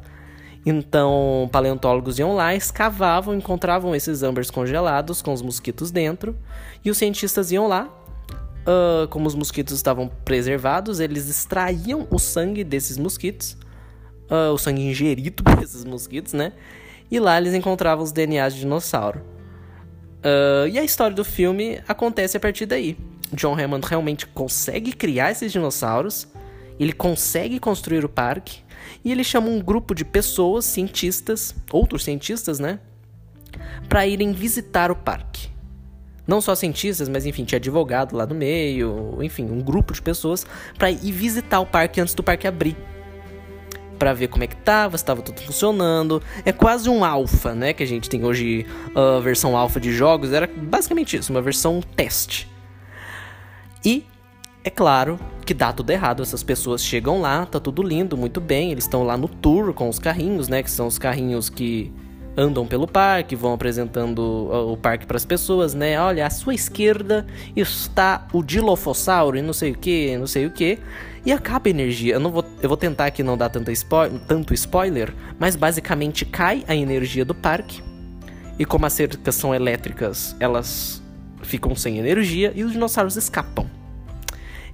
Então, 0.65 1.47
paleontólogos 1.51 2.17
iam 2.17 2.33
lá, 2.33 2.55
escavavam, 2.55 3.35
encontravam 3.35 3.95
esses 3.95 4.23
ambers 4.23 4.49
congelados 4.49 5.21
com 5.21 5.31
os 5.31 5.43
mosquitos 5.43 5.91
dentro, 5.91 6.35
e 6.83 6.89
os 6.89 6.97
cientistas 6.97 7.51
iam 7.51 7.67
lá, 7.67 7.87
Uh, 8.65 9.07
como 9.09 9.27
os 9.27 9.35
mosquitos 9.35 9.75
estavam 9.75 10.07
preservados, 10.07 10.99
eles 10.99 11.29
extraíam 11.29 12.07
o 12.09 12.17
sangue 12.17 12.63
desses 12.63 12.97
mosquitos, 12.97 13.55
uh, 14.29 14.51
o 14.51 14.57
sangue 14.57 14.81
ingerido 14.81 15.43
por 15.45 15.61
esses 15.61 15.85
mosquitos, 15.85 16.33
né? 16.33 16.51
E 17.11 17.19
lá 17.19 17.37
eles 17.37 17.53
encontravam 17.53 18.03
os 18.03 18.11
DNAs 18.11 18.55
de 18.55 18.61
dinossauro. 18.61 19.19
Uh, 20.25 20.67
e 20.67 20.79
a 20.79 20.83
história 20.83 21.15
do 21.15 21.23
filme 21.23 21.79
acontece 21.87 22.35
a 22.35 22.39
partir 22.39 22.65
daí. 22.65 22.97
John 23.33 23.53
Hammond 23.53 23.85
realmente 23.87 24.25
consegue 24.25 24.91
criar 24.93 25.31
esses 25.31 25.51
dinossauros, 25.51 26.27
ele 26.79 26.93
consegue 26.93 27.59
construir 27.59 28.03
o 28.03 28.09
parque, 28.09 28.61
e 29.03 29.11
ele 29.11 29.23
chama 29.23 29.47
um 29.47 29.61
grupo 29.61 29.93
de 29.93 30.03
pessoas, 30.03 30.65
cientistas, 30.65 31.55
outros 31.71 32.03
cientistas, 32.03 32.59
né? 32.59 32.79
Para 33.87 34.07
irem 34.07 34.31
visitar 34.31 34.89
o 34.89 34.95
parque. 34.95 35.54
Não 36.27 36.41
só 36.41 36.55
cientistas, 36.55 37.07
mas 37.07 37.25
enfim, 37.25 37.43
tinha 37.43 37.57
advogado 37.57 38.15
lá 38.15 38.25
no 38.25 38.33
meio, 38.33 39.17
enfim, 39.21 39.45
um 39.45 39.61
grupo 39.61 39.93
de 39.93 40.01
pessoas 40.01 40.45
para 40.77 40.89
ir 40.89 41.11
visitar 41.11 41.59
o 41.59 41.65
parque 41.65 42.01
antes 42.01 42.13
do 42.13 42.23
parque 42.23 42.47
abrir. 42.47 42.75
Pra 43.99 44.11
ver 44.11 44.27
como 44.27 44.43
é 44.43 44.47
que 44.47 44.57
tava, 44.57 44.97
se 44.97 45.05
tava 45.05 45.21
tudo 45.21 45.39
funcionando. 45.39 46.21
É 46.43 46.51
quase 46.51 46.89
um 46.89 47.05
alfa, 47.05 47.53
né? 47.55 47.71
Que 47.71 47.83
a 47.83 47.87
gente 47.87 48.09
tem 48.09 48.25
hoje 48.25 48.65
a 48.93 49.19
uh, 49.19 49.21
versão 49.21 49.55
alfa 49.55 49.79
de 49.79 49.93
jogos. 49.93 50.33
Era 50.33 50.47
basicamente 50.47 51.15
isso, 51.15 51.31
uma 51.31 51.41
versão 51.41 51.81
teste. 51.95 52.51
E 53.85 54.05
é 54.65 54.69
claro 54.69 55.17
que 55.45 55.53
dá 55.53 55.71
tudo 55.71 55.91
errado. 55.91 56.23
Essas 56.23 56.43
pessoas 56.43 56.83
chegam 56.83 57.21
lá, 57.21 57.45
tá 57.45 57.57
tudo 57.57 57.81
lindo, 57.81 58.17
muito 58.17 58.41
bem. 58.41 58.71
Eles 58.71 58.83
estão 58.83 59.03
lá 59.03 59.15
no 59.15 59.29
tour 59.29 59.73
com 59.73 59.87
os 59.87 59.97
carrinhos, 59.97 60.49
né? 60.49 60.61
Que 60.61 60.71
são 60.71 60.87
os 60.87 60.97
carrinhos 60.97 61.49
que 61.49 61.93
andam 62.37 62.65
pelo 62.65 62.87
parque, 62.87 63.35
vão 63.35 63.53
apresentando 63.53 64.19
o 64.19 64.75
parque 64.75 65.05
para 65.05 65.17
as 65.17 65.25
pessoas, 65.25 65.73
né? 65.73 65.99
Olha, 65.99 66.25
à 66.25 66.29
sua 66.29 66.53
esquerda 66.53 67.25
está 67.55 68.27
o 68.33 68.43
Dilophosauro 68.43 69.37
e 69.37 69.41
não 69.41 69.53
sei 69.53 69.71
o 69.71 69.77
que, 69.77 70.17
não 70.17 70.27
sei 70.27 70.45
o 70.45 70.51
que. 70.51 70.79
E 71.25 71.31
acaba 71.31 71.67
a 71.67 71.71
energia. 71.71 72.15
Eu 72.15 72.19
não 72.19 72.31
vou, 72.31 72.45
eu 72.61 72.69
vou 72.69 72.77
tentar 72.77 73.05
aqui 73.05 73.23
não 73.23 73.37
dar 73.37 73.49
tanto, 73.49 73.71
spo 73.71 74.09
tanto 74.27 74.53
spoiler, 74.53 75.13
mas 75.39 75.55
basicamente 75.55 76.25
cai 76.25 76.63
a 76.67 76.75
energia 76.75 77.23
do 77.23 77.33
parque. 77.33 77.81
E 78.59 78.65
como 78.65 78.85
as 78.85 78.93
cercas 78.93 79.35
são 79.35 79.53
elétricas, 79.53 80.35
elas 80.39 81.01
ficam 81.41 81.75
sem 81.75 81.97
energia 81.97 82.51
e 82.55 82.63
os 82.63 82.71
dinossauros 82.71 83.15
escapam. 83.15 83.69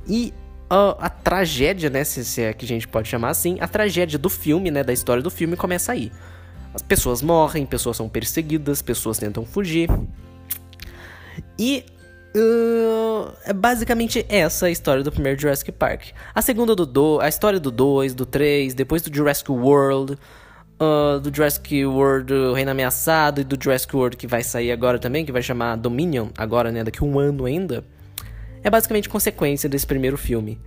E 0.08 0.34
uh, 0.72 0.96
a 1.00 1.10
tragédia, 1.10 1.90
né, 1.90 2.04
se 2.04 2.42
é 2.42 2.54
que 2.54 2.66
a 2.66 2.68
gente 2.68 2.88
pode 2.88 3.08
chamar 3.08 3.30
assim, 3.30 3.58
a 3.60 3.68
tragédia 3.68 4.18
do 4.18 4.30
filme, 4.30 4.72
né, 4.72 4.84
da 4.84 4.94
história 4.94 5.22
do 5.22 5.30
filme 5.30 5.56
começa 5.56 5.92
aí. 5.92 6.12
As 6.74 6.82
pessoas 6.82 7.22
morrem, 7.22 7.66
pessoas 7.66 7.98
são 7.98 8.08
perseguidas, 8.08 8.82
pessoas 8.82 9.18
tentam 9.18 9.46
fugir. 9.46 9.90
E 11.58 11.86
uh, 12.36 13.32
é 13.44 13.54
basicamente 13.54 14.26
essa 14.30 14.68
a 14.68 14.72
história 14.72 15.04
do 15.04 15.12
primeiro 15.12 15.40
Jurassic 15.40 15.72
Park. 15.72 16.08
A 16.34 16.42
segunda 16.42 16.76
do 16.76 16.86
do, 16.86 17.20
a 17.20 17.28
história 17.28 17.60
do 17.60 17.72
2, 17.72 18.14
do 18.14 18.26
3, 18.26 18.74
depois 18.74 19.02
do 19.02 19.14
Jurassic 19.14 19.52
World. 19.52 20.18
uh, 20.82 21.20
do 21.20 21.34
Jurassic 21.34 21.86
World 21.86 22.34
Reino 22.56 22.72
Ameaçado 22.72 23.42
e 23.42 23.44
do 23.44 23.62
Jurassic 23.62 23.96
World 23.96 24.18
que 24.18 24.26
vai 24.26 24.44
sair 24.44 24.72
agora 24.72 24.98
também, 24.98 25.24
que 25.24 25.32
vai 25.32 25.44
chamar 25.44 25.76
Dominion, 25.76 26.30
agora, 26.38 26.72
né, 26.72 26.84
daqui 26.84 27.04
um 27.04 27.20
ano 27.20 27.46
ainda, 27.46 27.84
é 28.64 28.70
basicamente 28.70 29.08
consequência 29.08 29.70
desse 29.70 29.86
primeiro 29.86 30.18
filme. 30.18 30.60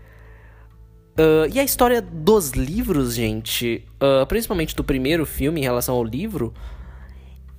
Uh, 1.16 1.46
e 1.52 1.60
a 1.60 1.64
história 1.64 2.02
dos 2.02 2.50
livros, 2.50 3.14
gente, 3.14 3.86
uh, 4.02 4.26
principalmente 4.26 4.74
do 4.74 4.82
primeiro 4.82 5.24
filme 5.24 5.60
em 5.60 5.64
relação 5.64 5.94
ao 5.94 6.02
livro, 6.02 6.52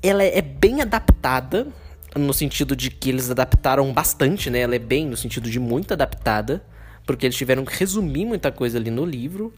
ela 0.03 0.23
é 0.23 0.41
bem 0.41 0.81
adaptada, 0.81 1.67
no 2.15 2.33
sentido 2.33 2.75
de 2.75 2.89
que 2.89 3.09
eles 3.09 3.31
adaptaram 3.31 3.91
bastante, 3.93 4.49
né? 4.49 4.59
Ela 4.59 4.75
é 4.75 4.79
bem 4.79 5.05
no 5.05 5.15
sentido 5.15 5.49
de 5.49 5.59
muito 5.59 5.93
adaptada, 5.93 6.65
porque 7.05 7.25
eles 7.25 7.35
tiveram 7.35 7.63
que 7.63 7.77
resumir 7.77 8.25
muita 8.25 8.51
coisa 8.51 8.77
ali 8.77 8.91
no 8.91 9.05
livro. 9.05 9.53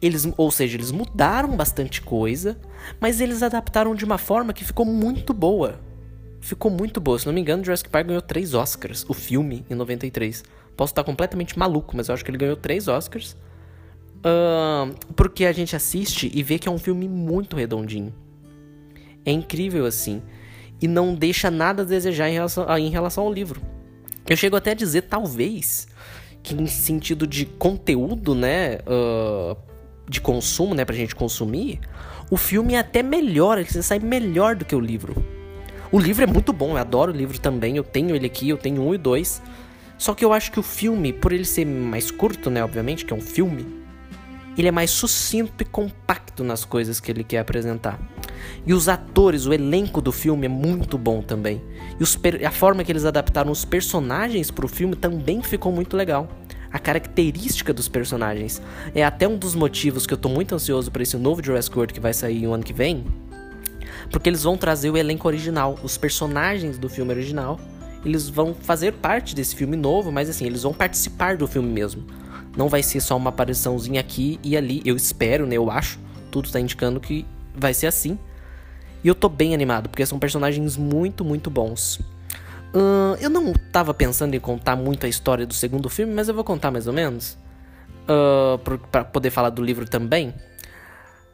Eles, 0.00 0.26
ou 0.38 0.50
seja, 0.50 0.76
eles 0.76 0.90
mudaram 0.90 1.54
bastante 1.56 2.00
coisa, 2.00 2.58
mas 2.98 3.20
eles 3.20 3.42
adaptaram 3.42 3.94
de 3.94 4.04
uma 4.04 4.16
forma 4.16 4.54
que 4.54 4.64
ficou 4.64 4.86
muito 4.86 5.34
boa. 5.34 5.78
Ficou 6.40 6.70
muito 6.70 7.00
boa. 7.00 7.18
Se 7.18 7.26
não 7.26 7.34
me 7.34 7.40
engano, 7.42 7.62
Jurassic 7.62 7.90
Park 7.90 8.06
ganhou 8.06 8.22
três 8.22 8.54
Oscars, 8.54 9.04
o 9.06 9.12
filme, 9.12 9.64
em 9.68 9.74
93. 9.74 10.42
Posso 10.80 10.92
estar 10.92 11.04
completamente 11.04 11.58
maluco, 11.58 11.94
mas 11.94 12.08
eu 12.08 12.14
acho 12.14 12.24
que 12.24 12.30
ele 12.30 12.38
ganhou 12.38 12.56
três 12.56 12.88
Oscars. 12.88 13.36
Uh, 14.20 14.94
porque 15.14 15.44
a 15.44 15.52
gente 15.52 15.76
assiste 15.76 16.30
e 16.32 16.42
vê 16.42 16.58
que 16.58 16.66
é 16.66 16.70
um 16.70 16.78
filme 16.78 17.06
muito 17.06 17.54
redondinho. 17.54 18.14
É 19.22 19.30
incrível 19.30 19.84
assim. 19.84 20.22
E 20.80 20.88
não 20.88 21.14
deixa 21.14 21.50
nada 21.50 21.82
a 21.82 21.84
desejar 21.84 22.30
em 22.30 22.32
relação, 22.32 22.78
em 22.78 22.88
relação 22.88 23.24
ao 23.24 23.30
livro. 23.30 23.60
Eu 24.26 24.34
chego 24.38 24.56
até 24.56 24.70
a 24.70 24.74
dizer, 24.74 25.02
talvez, 25.02 25.86
que 26.42 26.54
em 26.54 26.66
sentido 26.66 27.26
de 27.26 27.44
conteúdo, 27.44 28.34
né? 28.34 28.76
Uh, 28.76 29.58
de 30.08 30.18
consumo, 30.18 30.74
né? 30.74 30.86
Pra 30.86 30.96
gente 30.96 31.14
consumir, 31.14 31.78
o 32.30 32.38
filme 32.38 32.72
é 32.72 32.78
até 32.78 33.02
melhor, 33.02 33.58
ele 33.58 33.68
sai 33.68 33.98
melhor 33.98 34.56
do 34.56 34.64
que 34.64 34.74
o 34.74 34.80
livro. 34.80 35.22
O 35.92 35.98
livro 35.98 36.24
é 36.24 36.26
muito 36.26 36.54
bom, 36.54 36.70
eu 36.70 36.76
adoro 36.78 37.12
o 37.12 37.14
livro 37.14 37.38
também, 37.38 37.76
eu 37.76 37.84
tenho 37.84 38.16
ele 38.16 38.24
aqui, 38.24 38.48
eu 38.48 38.56
tenho 38.56 38.80
um 38.80 38.94
e 38.94 38.96
dois. 38.96 39.42
Só 40.00 40.14
que 40.14 40.24
eu 40.24 40.32
acho 40.32 40.50
que 40.50 40.58
o 40.58 40.62
filme, 40.62 41.12
por 41.12 41.30
ele 41.30 41.44
ser 41.44 41.66
mais 41.66 42.10
curto, 42.10 42.48
né, 42.48 42.64
obviamente, 42.64 43.04
que 43.04 43.12
é 43.12 43.16
um 43.16 43.20
filme, 43.20 43.66
ele 44.56 44.66
é 44.66 44.70
mais 44.70 44.90
sucinto 44.90 45.62
e 45.62 45.64
compacto 45.66 46.42
nas 46.42 46.64
coisas 46.64 46.98
que 46.98 47.12
ele 47.12 47.22
quer 47.22 47.40
apresentar. 47.40 48.00
E 48.64 48.72
os 48.72 48.88
atores, 48.88 49.44
o 49.44 49.52
elenco 49.52 50.00
do 50.00 50.10
filme 50.10 50.46
é 50.46 50.48
muito 50.48 50.96
bom 50.96 51.20
também. 51.20 51.62
E 52.00 52.46
a 52.46 52.50
forma 52.50 52.82
que 52.82 52.90
eles 52.90 53.04
adaptaram 53.04 53.52
os 53.52 53.66
personagens 53.66 54.50
para 54.50 54.64
o 54.64 54.68
filme 54.68 54.96
também 54.96 55.42
ficou 55.42 55.70
muito 55.70 55.94
legal. 55.98 56.30
A 56.72 56.78
característica 56.78 57.70
dos 57.70 57.86
personagens 57.86 58.62
é 58.94 59.04
até 59.04 59.28
um 59.28 59.36
dos 59.36 59.54
motivos 59.54 60.06
que 60.06 60.14
eu 60.14 60.18
tô 60.18 60.30
muito 60.30 60.54
ansioso 60.54 60.90
para 60.90 61.02
esse 61.02 61.18
novo 61.18 61.44
Jurassic 61.44 61.76
World 61.76 61.92
que 61.92 62.00
vai 62.00 62.14
sair 62.14 62.40
no 62.40 62.54
ano 62.54 62.64
que 62.64 62.72
vem, 62.72 63.04
porque 64.10 64.30
eles 64.30 64.44
vão 64.44 64.56
trazer 64.56 64.88
o 64.88 64.96
elenco 64.96 65.28
original, 65.28 65.78
os 65.82 65.98
personagens 65.98 66.78
do 66.78 66.88
filme 66.88 67.12
original 67.12 67.60
eles 68.04 68.28
vão 68.28 68.54
fazer 68.54 68.92
parte 68.94 69.34
desse 69.34 69.54
filme 69.54 69.76
novo, 69.76 70.10
mas 70.10 70.28
assim, 70.28 70.46
eles 70.46 70.62
vão 70.62 70.72
participar 70.72 71.36
do 71.36 71.46
filme 71.46 71.68
mesmo. 71.68 72.04
Não 72.56 72.68
vai 72.68 72.82
ser 72.82 73.00
só 73.00 73.16
uma 73.16 73.30
apariçãozinha 73.30 74.00
aqui 74.00 74.40
e 74.42 74.56
ali. 74.56 74.82
Eu 74.84 74.96
espero, 74.96 75.46
né? 75.46 75.56
Eu 75.56 75.70
acho. 75.70 75.98
Tudo 76.30 76.46
está 76.46 76.58
indicando 76.58 76.98
que 77.00 77.26
vai 77.54 77.74
ser 77.74 77.86
assim. 77.86 78.18
E 79.02 79.08
eu 79.08 79.14
tô 79.14 79.28
bem 79.28 79.54
animado, 79.54 79.88
porque 79.88 80.04
são 80.04 80.18
personagens 80.18 80.76
muito, 80.76 81.24
muito 81.24 81.50
bons. 81.50 82.00
Uh, 82.74 83.16
eu 83.20 83.30
não 83.30 83.52
tava 83.72 83.92
pensando 83.94 84.34
em 84.34 84.40
contar 84.40 84.76
muito 84.76 85.06
a 85.06 85.08
história 85.08 85.46
do 85.46 85.54
segundo 85.54 85.88
filme, 85.88 86.12
mas 86.12 86.28
eu 86.28 86.34
vou 86.34 86.44
contar 86.44 86.70
mais 86.70 86.86
ou 86.86 86.92
menos. 86.92 87.38
Uh, 88.04 88.58
para 88.90 89.04
poder 89.04 89.30
falar 89.30 89.50
do 89.50 89.62
livro 89.62 89.88
também. 89.88 90.34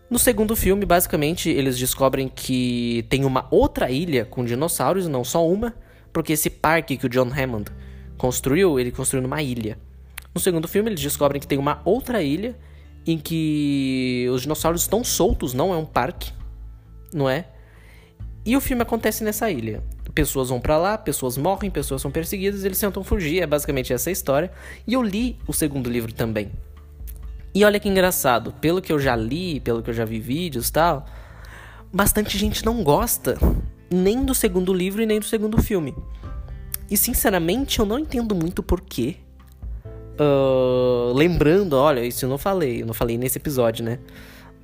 No 0.08 0.18
segundo 0.18 0.54
filme, 0.54 0.86
basicamente, 0.86 1.50
eles 1.50 1.76
descobrem 1.76 2.28
que 2.28 3.04
tem 3.08 3.24
uma 3.24 3.46
outra 3.50 3.90
ilha 3.90 4.24
com 4.24 4.44
dinossauros, 4.44 5.08
não 5.08 5.24
só 5.24 5.46
uma, 5.46 5.74
porque 6.16 6.32
esse 6.32 6.48
parque 6.48 6.96
que 6.96 7.04
o 7.04 7.10
John 7.10 7.28
Hammond 7.30 7.70
construiu, 8.16 8.80
ele 8.80 8.90
construiu 8.90 9.22
numa 9.22 9.42
ilha. 9.42 9.76
No 10.34 10.40
segundo 10.40 10.66
filme, 10.66 10.88
eles 10.88 10.98
descobrem 11.02 11.38
que 11.38 11.46
tem 11.46 11.58
uma 11.58 11.82
outra 11.84 12.22
ilha 12.22 12.56
em 13.06 13.18
que 13.18 14.26
os 14.32 14.40
dinossauros 14.40 14.80
estão 14.80 15.04
soltos, 15.04 15.52
não 15.52 15.74
é 15.74 15.76
um 15.76 15.84
parque, 15.84 16.32
não 17.12 17.28
é? 17.28 17.44
E 18.46 18.56
o 18.56 18.62
filme 18.62 18.80
acontece 18.80 19.22
nessa 19.22 19.50
ilha. 19.50 19.84
Pessoas 20.14 20.48
vão 20.48 20.58
para 20.58 20.78
lá, 20.78 20.96
pessoas 20.96 21.36
morrem, 21.36 21.70
pessoas 21.70 22.00
são 22.00 22.10
perseguidas, 22.10 22.64
eles 22.64 22.80
tentam 22.80 23.04
fugir, 23.04 23.42
é 23.42 23.46
basicamente 23.46 23.92
essa 23.92 24.10
história. 24.10 24.50
E 24.86 24.94
eu 24.94 25.02
li 25.02 25.38
o 25.46 25.52
segundo 25.52 25.90
livro 25.90 26.14
também. 26.14 26.50
E 27.54 27.62
olha 27.62 27.78
que 27.78 27.90
engraçado, 27.90 28.52
pelo 28.52 28.80
que 28.80 28.90
eu 28.90 28.98
já 28.98 29.14
li, 29.14 29.60
pelo 29.60 29.82
que 29.82 29.90
eu 29.90 29.94
já 29.94 30.06
vi 30.06 30.18
vídeos 30.18 30.68
e 30.68 30.72
tal, 30.72 31.04
bastante 31.92 32.38
gente 32.38 32.64
não 32.64 32.82
gosta 32.82 33.36
nem 33.90 34.24
do 34.24 34.34
segundo 34.34 34.72
livro 34.72 35.02
e 35.02 35.06
nem 35.06 35.18
do 35.18 35.26
segundo 35.26 35.60
filme. 35.62 35.94
E 36.90 36.96
sinceramente 36.96 37.78
eu 37.78 37.86
não 37.86 37.98
entendo 37.98 38.34
muito 38.34 38.62
porquê. 38.62 39.16
Uh, 40.18 41.12
lembrando, 41.14 41.74
olha, 41.74 42.04
isso 42.04 42.24
eu 42.24 42.28
não 42.28 42.38
falei, 42.38 42.82
eu 42.82 42.86
não 42.86 42.94
falei 42.94 43.18
nesse 43.18 43.38
episódio, 43.38 43.84
né? 43.84 43.98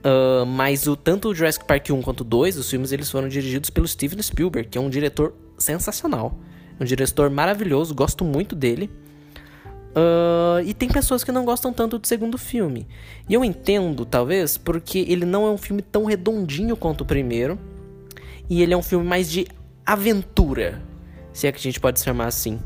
Uh, 0.05 0.47
mas 0.47 0.87
o, 0.87 0.97
tanto 0.97 1.29
o 1.29 1.35
Jurassic 1.35 1.64
Park 1.64 1.91
1 1.91 2.02
quanto 2.02 2.25
2, 2.25 2.57
os 2.57 2.69
filmes 2.69 2.91
eles 2.91 3.11
foram 3.11 3.29
dirigidos 3.29 3.71
pelo 3.71 3.87
Steven 3.87 4.21
Spielberg, 4.23 4.69
que 4.69 4.79
é 4.79 4.81
um 4.81 4.91
diretor 4.91 5.35
sensacional. 5.59 6.38
Um 6.81 6.85
diretor 6.85 7.31
maravilhoso, 7.31 7.95
gosto 7.95 8.25
muito 8.25 8.57
dele. 8.57 8.91
Uh, 9.95 10.64
e 10.64 10.73
tem 10.73 10.88
pessoas 10.88 11.23
que 11.23 11.31
não 11.31 11.45
gostam 11.45 11.73
tanto 11.73 11.99
do 11.99 12.07
segundo 12.07 12.38
filme. 12.38 12.87
E 13.29 13.35
eu 13.35 13.45
entendo, 13.45 14.07
talvez, 14.07 14.57
porque 14.57 15.05
ele 15.07 15.26
não 15.26 15.47
é 15.47 15.50
um 15.50 15.59
filme 15.59 15.83
tão 15.83 16.05
redondinho 16.05 16.76
quanto 16.76 17.02
o 17.02 17.05
primeiro 17.05 17.59
e 18.53 18.61
ele 18.61 18.75
é 18.75 18.77
um 18.77 18.83
filme 18.83 19.07
mais 19.07 19.31
de 19.31 19.47
aventura, 19.87 20.83
se 21.33 21.47
é 21.47 21.53
que 21.53 21.57
a 21.57 21.63
gente 21.63 21.81
pode 21.81 21.99
chamar 22.01 22.27
assim. 22.27 22.61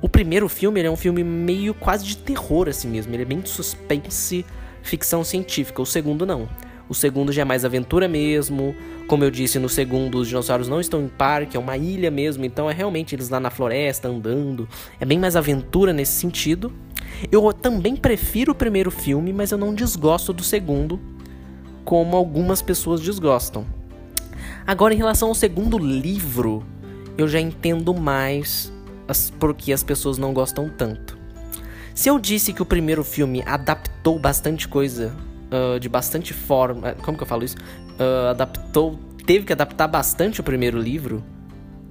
O 0.00 0.08
primeiro 0.08 0.48
filme 0.48 0.80
é 0.80 0.88
um 0.88 0.94
filme 0.94 1.24
meio 1.24 1.74
quase 1.74 2.04
de 2.04 2.16
terror 2.16 2.68
assim 2.68 2.86
mesmo, 2.86 3.12
ele 3.12 3.22
é 3.22 3.26
bem 3.26 3.40
de 3.40 3.48
suspense, 3.48 4.46
ficção 4.80 5.24
científica. 5.24 5.82
O 5.82 5.86
segundo 5.86 6.24
não. 6.24 6.48
O 6.88 6.94
segundo 6.94 7.32
já 7.32 7.42
é 7.42 7.44
mais 7.44 7.64
aventura 7.64 8.06
mesmo. 8.06 8.76
Como 9.08 9.24
eu 9.24 9.30
disse, 9.30 9.58
no 9.58 9.68
segundo 9.68 10.18
os 10.18 10.28
dinossauros 10.28 10.68
não 10.68 10.80
estão 10.80 11.02
em 11.02 11.08
parque, 11.08 11.56
é 11.56 11.60
uma 11.60 11.76
ilha 11.76 12.12
mesmo, 12.12 12.44
então 12.44 12.70
é 12.70 12.72
realmente 12.72 13.16
eles 13.16 13.28
lá 13.28 13.40
na 13.40 13.50
floresta 13.50 14.06
andando. 14.06 14.68
É 15.00 15.04
bem 15.04 15.18
mais 15.18 15.34
aventura 15.34 15.92
nesse 15.92 16.12
sentido. 16.12 16.72
Eu 17.32 17.52
também 17.52 17.96
prefiro 17.96 18.52
o 18.52 18.54
primeiro 18.54 18.92
filme, 18.92 19.32
mas 19.32 19.50
eu 19.50 19.58
não 19.58 19.74
desgosto 19.74 20.32
do 20.32 20.44
segundo, 20.44 21.00
como 21.84 22.16
algumas 22.16 22.62
pessoas 22.62 23.00
desgostam. 23.00 23.66
Agora, 24.66 24.94
em 24.94 24.96
relação 24.96 25.28
ao 25.28 25.34
segundo 25.34 25.76
livro, 25.76 26.64
eu 27.18 27.28
já 27.28 27.38
entendo 27.38 27.92
mais 27.92 28.72
as, 29.06 29.28
porque 29.28 29.74
as 29.74 29.82
pessoas 29.82 30.16
não 30.16 30.32
gostam 30.32 30.70
tanto. 30.70 31.18
Se 31.94 32.08
eu 32.08 32.18
disse 32.18 32.52
que 32.52 32.62
o 32.62 32.64
primeiro 32.64 33.04
filme 33.04 33.42
adaptou 33.44 34.18
bastante 34.18 34.66
coisa, 34.66 35.14
uh, 35.52 35.78
de 35.78 35.88
bastante 35.88 36.32
forma. 36.32 36.92
Como 37.02 37.16
que 37.16 37.22
eu 37.22 37.26
falo 37.26 37.44
isso? 37.44 37.56
Uh, 37.58 38.30
adaptou. 38.30 38.98
Teve 39.26 39.44
que 39.44 39.52
adaptar 39.52 39.86
bastante 39.86 40.40
o 40.40 40.42
primeiro 40.42 40.78
livro, 40.78 41.22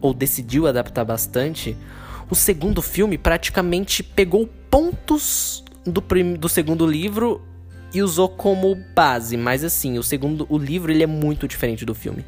ou 0.02 0.12
decidiu 0.12 0.66
adaptar 0.66 1.06
bastante. 1.06 1.78
O 2.28 2.36
segundo 2.36 2.82
filme 2.82 3.20
praticamente 3.20 4.02
pegou 4.02 4.48
pontos 4.72 5.64
do, 5.86 6.02
prim, 6.02 6.34
do 6.34 6.50
segundo 6.50 6.88
livro 6.88 7.40
e 7.94 8.02
usou 8.02 8.28
como 8.30 8.76
base, 8.96 9.38
mas 9.38 9.64
assim, 9.64 10.00
o 10.00 10.04
segundo 10.04 10.48
o 10.50 10.58
livro 10.58 10.92
ele 10.92 11.04
é 11.04 11.08
muito 11.08 11.48
diferente 11.48 11.86
do 11.86 11.94
filme 11.94 12.26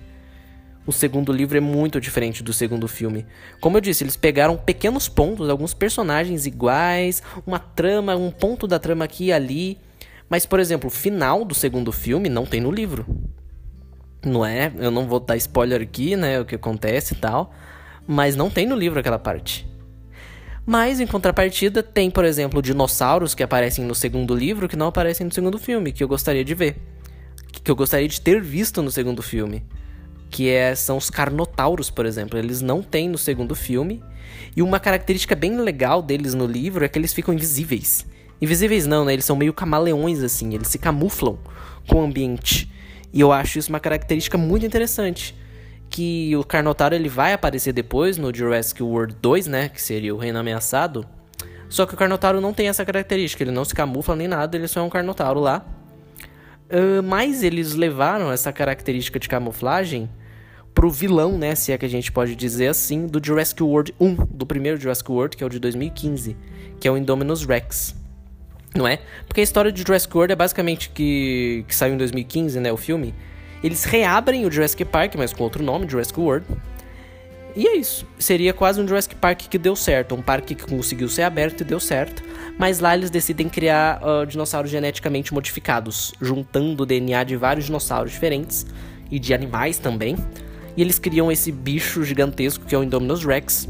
o 0.85 0.91
segundo 0.91 1.33
livro 1.33 1.57
é 1.57 1.61
muito 1.61 1.99
diferente 1.99 2.43
do 2.43 2.53
segundo 2.53 2.87
filme. 2.87 3.25
Como 3.59 3.77
eu 3.77 3.81
disse, 3.81 4.03
eles 4.03 4.15
pegaram 4.15 4.55
pequenos 4.55 5.09
pontos, 5.09 5.49
alguns 5.49 5.73
personagens 5.73 6.45
iguais, 6.45 7.23
uma 7.45 7.57
trama, 7.57 8.15
um 8.15 8.29
ponto 8.29 8.67
da 8.67 8.77
trama 8.77 9.05
aqui 9.05 9.25
e 9.25 9.33
ali. 9.33 9.79
Mas, 10.29 10.45
por 10.45 10.59
exemplo, 10.59 10.87
o 10.87 10.91
final 10.91 11.43
do 11.43 11.55
segundo 11.55 11.91
filme 11.91 12.29
não 12.29 12.45
tem 12.45 12.61
no 12.61 12.69
livro. 12.69 13.05
Não 14.23 14.45
é? 14.45 14.71
Eu 14.77 14.91
não 14.91 15.07
vou 15.07 15.19
dar 15.19 15.35
spoiler 15.37 15.81
aqui, 15.81 16.15
né? 16.15 16.39
O 16.39 16.45
que 16.45 16.55
acontece 16.55 17.15
e 17.15 17.17
tal. 17.17 17.51
Mas 18.07 18.35
não 18.35 18.49
tem 18.49 18.67
no 18.67 18.75
livro 18.75 18.99
aquela 18.99 19.19
parte. 19.19 19.67
Mas, 20.67 20.99
em 20.99 21.07
contrapartida, 21.07 21.81
tem, 21.81 22.11
por 22.11 22.25
exemplo, 22.25 22.61
dinossauros 22.61 23.33
que 23.33 23.43
aparecem 23.43 23.85
no 23.85 23.93
segundo 23.93 24.35
livro 24.35 24.67
que 24.67 24.75
não 24.75 24.87
aparecem 24.87 25.25
no 25.25 25.33
segundo 25.33 25.57
filme, 25.59 25.91
que 25.91 26.03
eu 26.03 26.07
gostaria 26.07 26.43
de 26.43 26.53
ver. 26.53 26.75
Que 27.63 27.71
eu 27.71 27.75
gostaria 27.75 28.07
de 28.07 28.21
ter 28.21 28.41
visto 28.41 28.81
no 28.83 28.91
segundo 28.91 29.23
filme 29.23 29.63
que 30.29 30.49
é, 30.49 30.75
são 30.75 30.97
os 30.97 31.09
Carnotauros, 31.09 31.89
por 31.89 32.05
exemplo. 32.05 32.37
Eles 32.37 32.61
não 32.61 32.81
têm 32.81 33.09
no 33.09 33.17
segundo 33.17 33.55
filme. 33.55 34.03
E 34.55 34.61
uma 34.61 34.79
característica 34.79 35.35
bem 35.35 35.57
legal 35.59 36.01
deles 36.01 36.33
no 36.33 36.45
livro 36.45 36.83
é 36.83 36.87
que 36.87 36.97
eles 36.97 37.13
ficam 37.13 37.33
invisíveis. 37.33 38.05
Invisíveis 38.41 38.85
não, 38.85 39.05
né? 39.05 39.13
Eles 39.13 39.25
são 39.25 39.35
meio 39.35 39.53
camaleões, 39.53 40.23
assim. 40.23 40.53
Eles 40.53 40.67
se 40.67 40.77
camuflam 40.77 41.37
com 41.87 42.01
o 42.01 42.03
ambiente. 42.03 42.71
E 43.13 43.21
eu 43.21 43.31
acho 43.31 43.59
isso 43.59 43.69
uma 43.69 43.79
característica 43.79 44.37
muito 44.37 44.65
interessante. 44.65 45.35
Que 45.89 46.35
o 46.35 46.43
Carnotauro 46.43 46.95
ele 46.95 47.07
vai 47.07 47.33
aparecer 47.33 47.71
depois 47.71 48.17
no 48.17 48.33
Jurassic 48.33 48.81
World 48.81 49.15
2, 49.21 49.47
né? 49.47 49.69
Que 49.69 49.81
seria 49.81 50.13
o 50.13 50.17
Reino 50.17 50.39
Ameaçado. 50.39 51.05
Só 51.69 51.85
que 51.85 51.93
o 51.93 51.97
Carnotauro 51.97 52.41
não 52.41 52.53
tem 52.53 52.67
essa 52.67 52.85
característica. 52.85 53.43
Ele 53.43 53.51
não 53.51 53.65
se 53.65 53.73
camufla 53.73 54.15
nem 54.15 54.27
nada, 54.27 54.57
ele 54.57 54.67
só 54.67 54.81
é 54.81 54.83
um 54.83 54.89
Carnotauro 54.89 55.39
lá. 55.39 55.65
Uh, 56.65 57.03
mas 57.03 57.43
eles 57.43 57.73
levaram 57.73 58.31
essa 58.31 58.51
característica 58.51 59.19
de 59.19 59.29
camuflagem 59.29 60.09
pro 60.73 60.89
vilão, 60.89 61.37
né, 61.37 61.55
se 61.55 61.71
é 61.71 61.77
que 61.77 61.85
a 61.85 61.89
gente 61.89 62.11
pode 62.11 62.35
dizer 62.35 62.67
assim, 62.67 63.07
do 63.07 63.25
Jurassic 63.25 63.63
World 63.63 63.95
1, 63.97 64.15
do 64.29 64.45
primeiro 64.45 64.77
Jurassic 64.77 65.09
World, 65.09 65.37
que 65.37 65.43
é 65.43 65.47
o 65.47 65.49
de 65.49 65.57
2015, 65.57 66.35
que 66.79 66.87
é 66.87 66.91
o 66.91 66.97
Indominus 66.97 67.45
Rex. 67.45 67.95
Não 68.75 68.85
é? 68.85 68.99
Porque 69.25 69.39
a 69.39 69.43
história 69.43 69.71
de 69.71 69.81
Jurassic 69.81 70.13
World 70.13 70.33
é 70.33 70.35
basicamente 70.35 70.89
que, 70.89 71.63
que 71.65 71.73
saiu 71.73 71.93
em 71.93 71.97
2015, 71.97 72.59
né, 72.59 72.73
o 72.73 72.77
filme. 72.77 73.15
Eles 73.63 73.85
reabrem 73.85 74.45
o 74.45 74.51
Jurassic 74.51 74.83
Park, 74.83 75.15
mas 75.15 75.31
com 75.31 75.43
outro 75.43 75.63
nome, 75.63 75.87
Jurassic 75.87 76.19
World. 76.19 76.45
E 77.55 77.67
é 77.67 77.77
isso. 77.77 78.05
Seria 78.19 78.53
quase 78.53 78.81
um 78.81 78.87
Jurassic 78.87 79.15
Park 79.15 79.43
que 79.49 79.57
deu 79.57 79.75
certo. 79.75 80.13
Um 80.13 80.21
parque 80.21 80.53
que 80.53 80.63
conseguiu 80.65 81.07
ser 81.07 81.21
aberto 81.21 81.61
e 81.61 81.63
deu 81.63 81.79
certo. 81.79 82.21
Mas 82.57 82.79
lá 82.79 82.95
eles 82.95 83.09
decidem 83.09 83.47
criar 83.47 84.01
uh, 84.03 84.25
dinossauros 84.25 84.69
geneticamente 84.69 85.33
modificados, 85.33 86.13
juntando 86.21 86.83
o 86.83 86.85
DNA 86.85 87.23
de 87.23 87.37
vários 87.37 87.65
dinossauros 87.65 88.11
diferentes 88.11 88.65
e 89.09 89.17
de 89.17 89.33
animais 89.33 89.77
também. 89.77 90.17
E 90.75 90.81
eles 90.81 90.99
criam 90.99 91.31
esse 91.31 91.51
bicho 91.51 92.03
gigantesco 92.03 92.65
que 92.65 92.75
é 92.75 92.77
o 92.77 92.83
Indominus 92.83 93.23
Rex. 93.23 93.69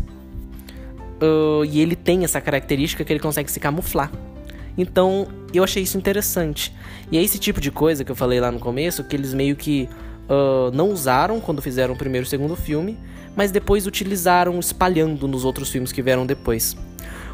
Uh, 1.21 1.63
e 1.65 1.79
ele 1.79 1.95
tem 1.95 2.23
essa 2.23 2.41
característica 2.41 3.03
que 3.03 3.13
ele 3.13 3.19
consegue 3.19 3.51
se 3.51 3.59
camuflar. 3.59 4.11
Então 4.75 5.27
eu 5.53 5.63
achei 5.63 5.83
isso 5.83 5.97
interessante. 5.97 6.73
E 7.11 7.17
é 7.19 7.23
esse 7.23 7.37
tipo 7.37 7.61
de 7.61 7.69
coisa 7.69 8.03
que 8.03 8.11
eu 8.11 8.15
falei 8.15 8.39
lá 8.39 8.51
no 8.51 8.59
começo, 8.59 9.03
que 9.03 9.15
eles 9.15 9.33
meio 9.33 9.55
que 9.55 9.87
uh, 10.29 10.71
não 10.73 10.89
usaram 10.89 11.39
quando 11.39 11.61
fizeram 11.61 11.93
o 11.93 11.97
primeiro 11.97 12.25
e 12.25 12.27
o 12.27 12.29
segundo 12.29 12.55
filme, 12.55 12.97
mas 13.35 13.51
depois 13.51 13.85
utilizaram 13.85 14.59
espalhando 14.59 15.27
nos 15.27 15.43
outros 15.43 15.69
filmes 15.69 15.91
que 15.91 16.01
vieram 16.01 16.25
depois. 16.25 16.75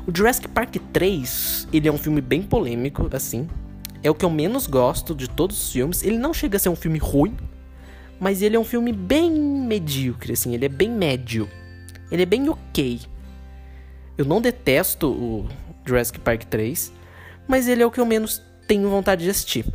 O 0.08 0.16
Jurassic 0.16 0.48
Park 0.48 0.76
3, 0.92 1.68
ele 1.72 1.88
é 1.88 1.92
um 1.92 1.98
filme 1.98 2.22
bem 2.22 2.42
polêmico, 2.42 3.08
assim. 3.12 3.48
É 4.04 4.10
o 4.10 4.16
que 4.16 4.26
eu 4.26 4.32
menos 4.32 4.66
gosto 4.66 5.14
de 5.14 5.30
todos 5.30 5.62
os 5.62 5.72
filmes. 5.72 6.02
Ele 6.02 6.18
não 6.18 6.34
chega 6.34 6.58
a 6.58 6.60
ser 6.60 6.70
um 6.70 6.76
filme 6.76 6.98
ruim, 6.98 7.38
mas 8.20 8.42
ele 8.42 8.56
é 8.56 8.60
um 8.60 8.64
filme 8.64 8.92
bem 8.92 9.32
medíocre, 9.32 10.34
assim, 10.34 10.54
ele 10.54 10.66
é 10.66 10.70
bem 10.70 10.90
médio. 10.90 11.48
Ele 12.12 12.24
é 12.24 12.26
bem 12.26 12.50
ok. 12.50 13.00
Eu 14.18 14.26
não 14.26 14.42
detesto 14.42 15.08
o 15.08 15.48
Jurassic 15.86 16.20
Park 16.20 16.44
3, 16.44 16.92
mas 17.48 17.68
ele 17.68 17.82
é 17.84 17.86
o 17.86 17.92
que 17.92 18.00
eu 18.00 18.06
menos 18.06 18.42
tenho 18.68 18.90
vontade 18.90 19.24
de 19.24 19.30
assistir. 19.30 19.66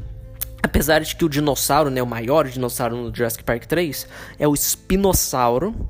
Apesar 0.66 0.98
de 0.98 1.14
que 1.14 1.24
o 1.24 1.28
dinossauro, 1.28 1.90
né, 1.90 2.02
o 2.02 2.06
maior 2.06 2.48
dinossauro 2.48 2.96
no 2.96 3.14
Jurassic 3.14 3.44
Park 3.44 3.66
3, 3.66 4.08
é 4.36 4.48
o 4.48 4.52
espinossauro, 4.52 5.88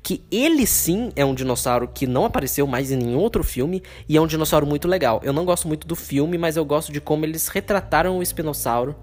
que 0.00 0.22
ele 0.30 0.64
sim 0.64 1.10
é 1.16 1.24
um 1.24 1.34
dinossauro 1.34 1.88
que 1.92 2.06
não 2.06 2.24
apareceu 2.24 2.68
mais 2.68 2.92
em 2.92 2.96
nenhum 2.96 3.18
outro 3.18 3.42
filme 3.42 3.82
e 4.08 4.16
é 4.16 4.20
um 4.20 4.26
dinossauro 4.28 4.64
muito 4.64 4.86
legal. 4.86 5.20
Eu 5.24 5.32
não 5.32 5.44
gosto 5.44 5.66
muito 5.66 5.88
do 5.88 5.96
filme, 5.96 6.38
mas 6.38 6.56
eu 6.56 6.64
gosto 6.64 6.92
de 6.92 7.00
como 7.00 7.24
eles 7.24 7.48
retrataram 7.48 8.16
o 8.16 8.22
espinossauro 8.22 8.94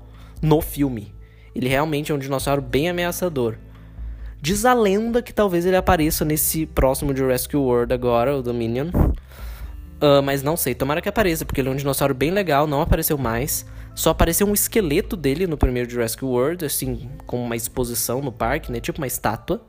no 0.41 0.61
filme. 0.61 1.13
Ele 1.53 1.67
realmente 1.67 2.13
é 2.13 2.15
um 2.15 2.17
dinossauro 2.17 2.61
bem 2.61 2.89
ameaçador. 2.89 3.57
Diz 4.41 4.63
a 4.63 4.73
lenda 4.73 5.21
que 5.21 5.33
talvez 5.33 5.65
ele 5.65 5.75
apareça 5.75 6.23
nesse 6.23 6.65
próximo 6.65 7.13
Jurassic 7.13 7.57
World 7.57 7.93
agora, 7.93 8.37
o 8.37 8.41
Dominion. 8.41 8.89
Uh, 10.03 10.21
mas 10.21 10.43
não 10.43 10.57
sei, 10.57 10.75
tomara 10.75 11.01
que 11.01 11.07
apareça, 11.07 11.45
porque 11.45 11.61
ele 11.61 11.69
é 11.69 11.71
um 11.71 11.75
dinossauro 11.77 12.13
bem 12.13 12.29
legal, 12.29 12.67
não 12.67 12.81
apareceu 12.81 13.17
mais. 13.17 13.65
Só 13.95 14.09
apareceu 14.09 14.45
um 14.45 14.53
esqueleto 14.53 15.15
dele 15.15 15.47
no 15.47 15.55
primeiro 15.55 15.89
Jurassic 15.89 16.25
World, 16.25 16.65
assim, 16.65 17.09
com 17.25 17.41
uma 17.41 17.55
exposição 17.55 18.21
no 18.21 18.29
parque, 18.29 18.69
né? 18.69 18.81
Tipo 18.81 18.97
uma 18.97 19.07
estátua. 19.07 19.61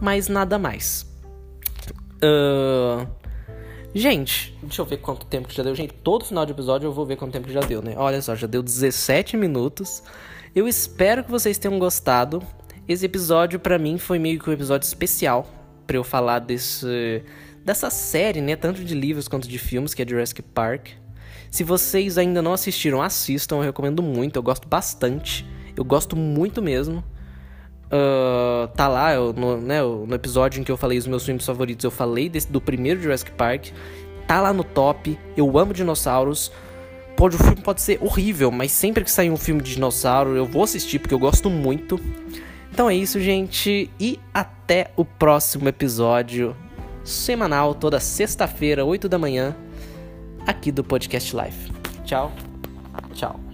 Mas 0.00 0.26
nada 0.26 0.58
mais. 0.58 1.06
Uh... 2.16 3.06
Gente, 3.94 4.58
deixa 4.62 4.82
eu 4.82 4.86
ver 4.86 4.96
quanto 4.96 5.24
tempo 5.26 5.46
que 5.46 5.54
já 5.54 5.62
deu. 5.62 5.76
Gente, 5.76 5.94
todo 5.94 6.24
final 6.24 6.44
de 6.44 6.50
episódio 6.50 6.88
eu 6.88 6.92
vou 6.92 7.06
ver 7.06 7.16
quanto 7.16 7.32
tempo 7.32 7.46
que 7.46 7.52
já 7.52 7.60
deu, 7.60 7.80
né? 7.80 7.94
Olha 7.96 8.20
só, 8.20 8.34
já 8.34 8.48
deu 8.48 8.64
17 8.64 9.36
minutos. 9.36 10.02
Eu 10.54 10.66
espero 10.66 11.22
que 11.22 11.30
vocês 11.30 11.56
tenham 11.56 11.78
gostado. 11.78 12.42
Esse 12.88 13.06
episódio 13.06 13.60
para 13.60 13.78
mim 13.78 13.96
foi 13.96 14.18
meio 14.18 14.40
que 14.40 14.50
um 14.50 14.52
episódio 14.52 14.86
especial 14.86 15.46
para 15.86 15.96
eu 15.96 16.04
falar 16.04 16.40
desse 16.40 17.22
dessa 17.66 17.90
série, 17.90 18.40
né, 18.40 18.54
tanto 18.54 18.84
de 18.84 18.94
livros 18.94 19.26
quanto 19.26 19.48
de 19.48 19.58
filmes, 19.58 19.92
que 19.92 20.00
é 20.00 20.06
Jurassic 20.08 20.40
Park. 20.40 20.90
Se 21.50 21.64
vocês 21.64 22.16
ainda 22.16 22.40
não 22.40 22.52
assistiram, 22.52 23.02
assistam, 23.02 23.56
eu 23.56 23.62
recomendo 23.62 24.04
muito, 24.04 24.36
eu 24.36 24.42
gosto 24.42 24.68
bastante. 24.68 25.44
Eu 25.76 25.84
gosto 25.84 26.14
muito 26.14 26.62
mesmo. 26.62 27.02
Uh, 27.86 28.68
tá 28.76 28.86
lá, 28.86 29.14
eu, 29.14 29.32
no, 29.32 29.60
né, 29.60 29.82
no 29.82 30.14
episódio 30.14 30.60
em 30.60 30.64
que 30.64 30.70
eu 30.70 30.76
falei 30.76 30.96
os 30.96 31.08
meus 31.08 31.24
filmes 31.24 31.44
favoritos, 31.44 31.84
eu 31.84 31.90
falei 31.90 32.28
desse, 32.28 32.50
do 32.50 32.60
primeiro 32.60 33.02
Jurassic 33.02 33.32
Park. 33.32 33.70
Tá 34.28 34.40
lá 34.40 34.52
no 34.52 34.62
top. 34.62 35.18
Eu 35.36 35.58
amo 35.58 35.74
dinossauros. 35.74 36.52
Pode, 37.16 37.34
o 37.34 37.38
filme 37.38 37.62
pode 37.62 37.80
ser 37.80 37.98
horrível, 38.00 38.52
mas 38.52 38.70
sempre 38.70 39.02
que 39.02 39.10
sair 39.10 39.30
um 39.30 39.36
filme 39.36 39.60
de 39.60 39.74
dinossauro 39.74 40.36
eu 40.36 40.46
vou 40.46 40.62
assistir 40.62 41.00
porque 41.00 41.14
eu 41.14 41.18
gosto 41.18 41.50
muito. 41.50 41.98
Então 42.70 42.88
é 42.88 42.94
isso, 42.94 43.18
gente, 43.20 43.90
e 43.98 44.20
até 44.32 44.90
o 44.94 45.04
próximo 45.04 45.66
episódio 45.66 46.54
semanal, 47.06 47.74
toda 47.74 48.00
sexta-feira, 48.00 48.84
8 48.84 49.08
da 49.08 49.18
manhã, 49.18 49.54
aqui 50.46 50.70
do 50.72 50.84
Podcast 50.84 51.34
Life. 51.36 51.72
Tchau, 52.04 52.32
tchau. 53.14 53.45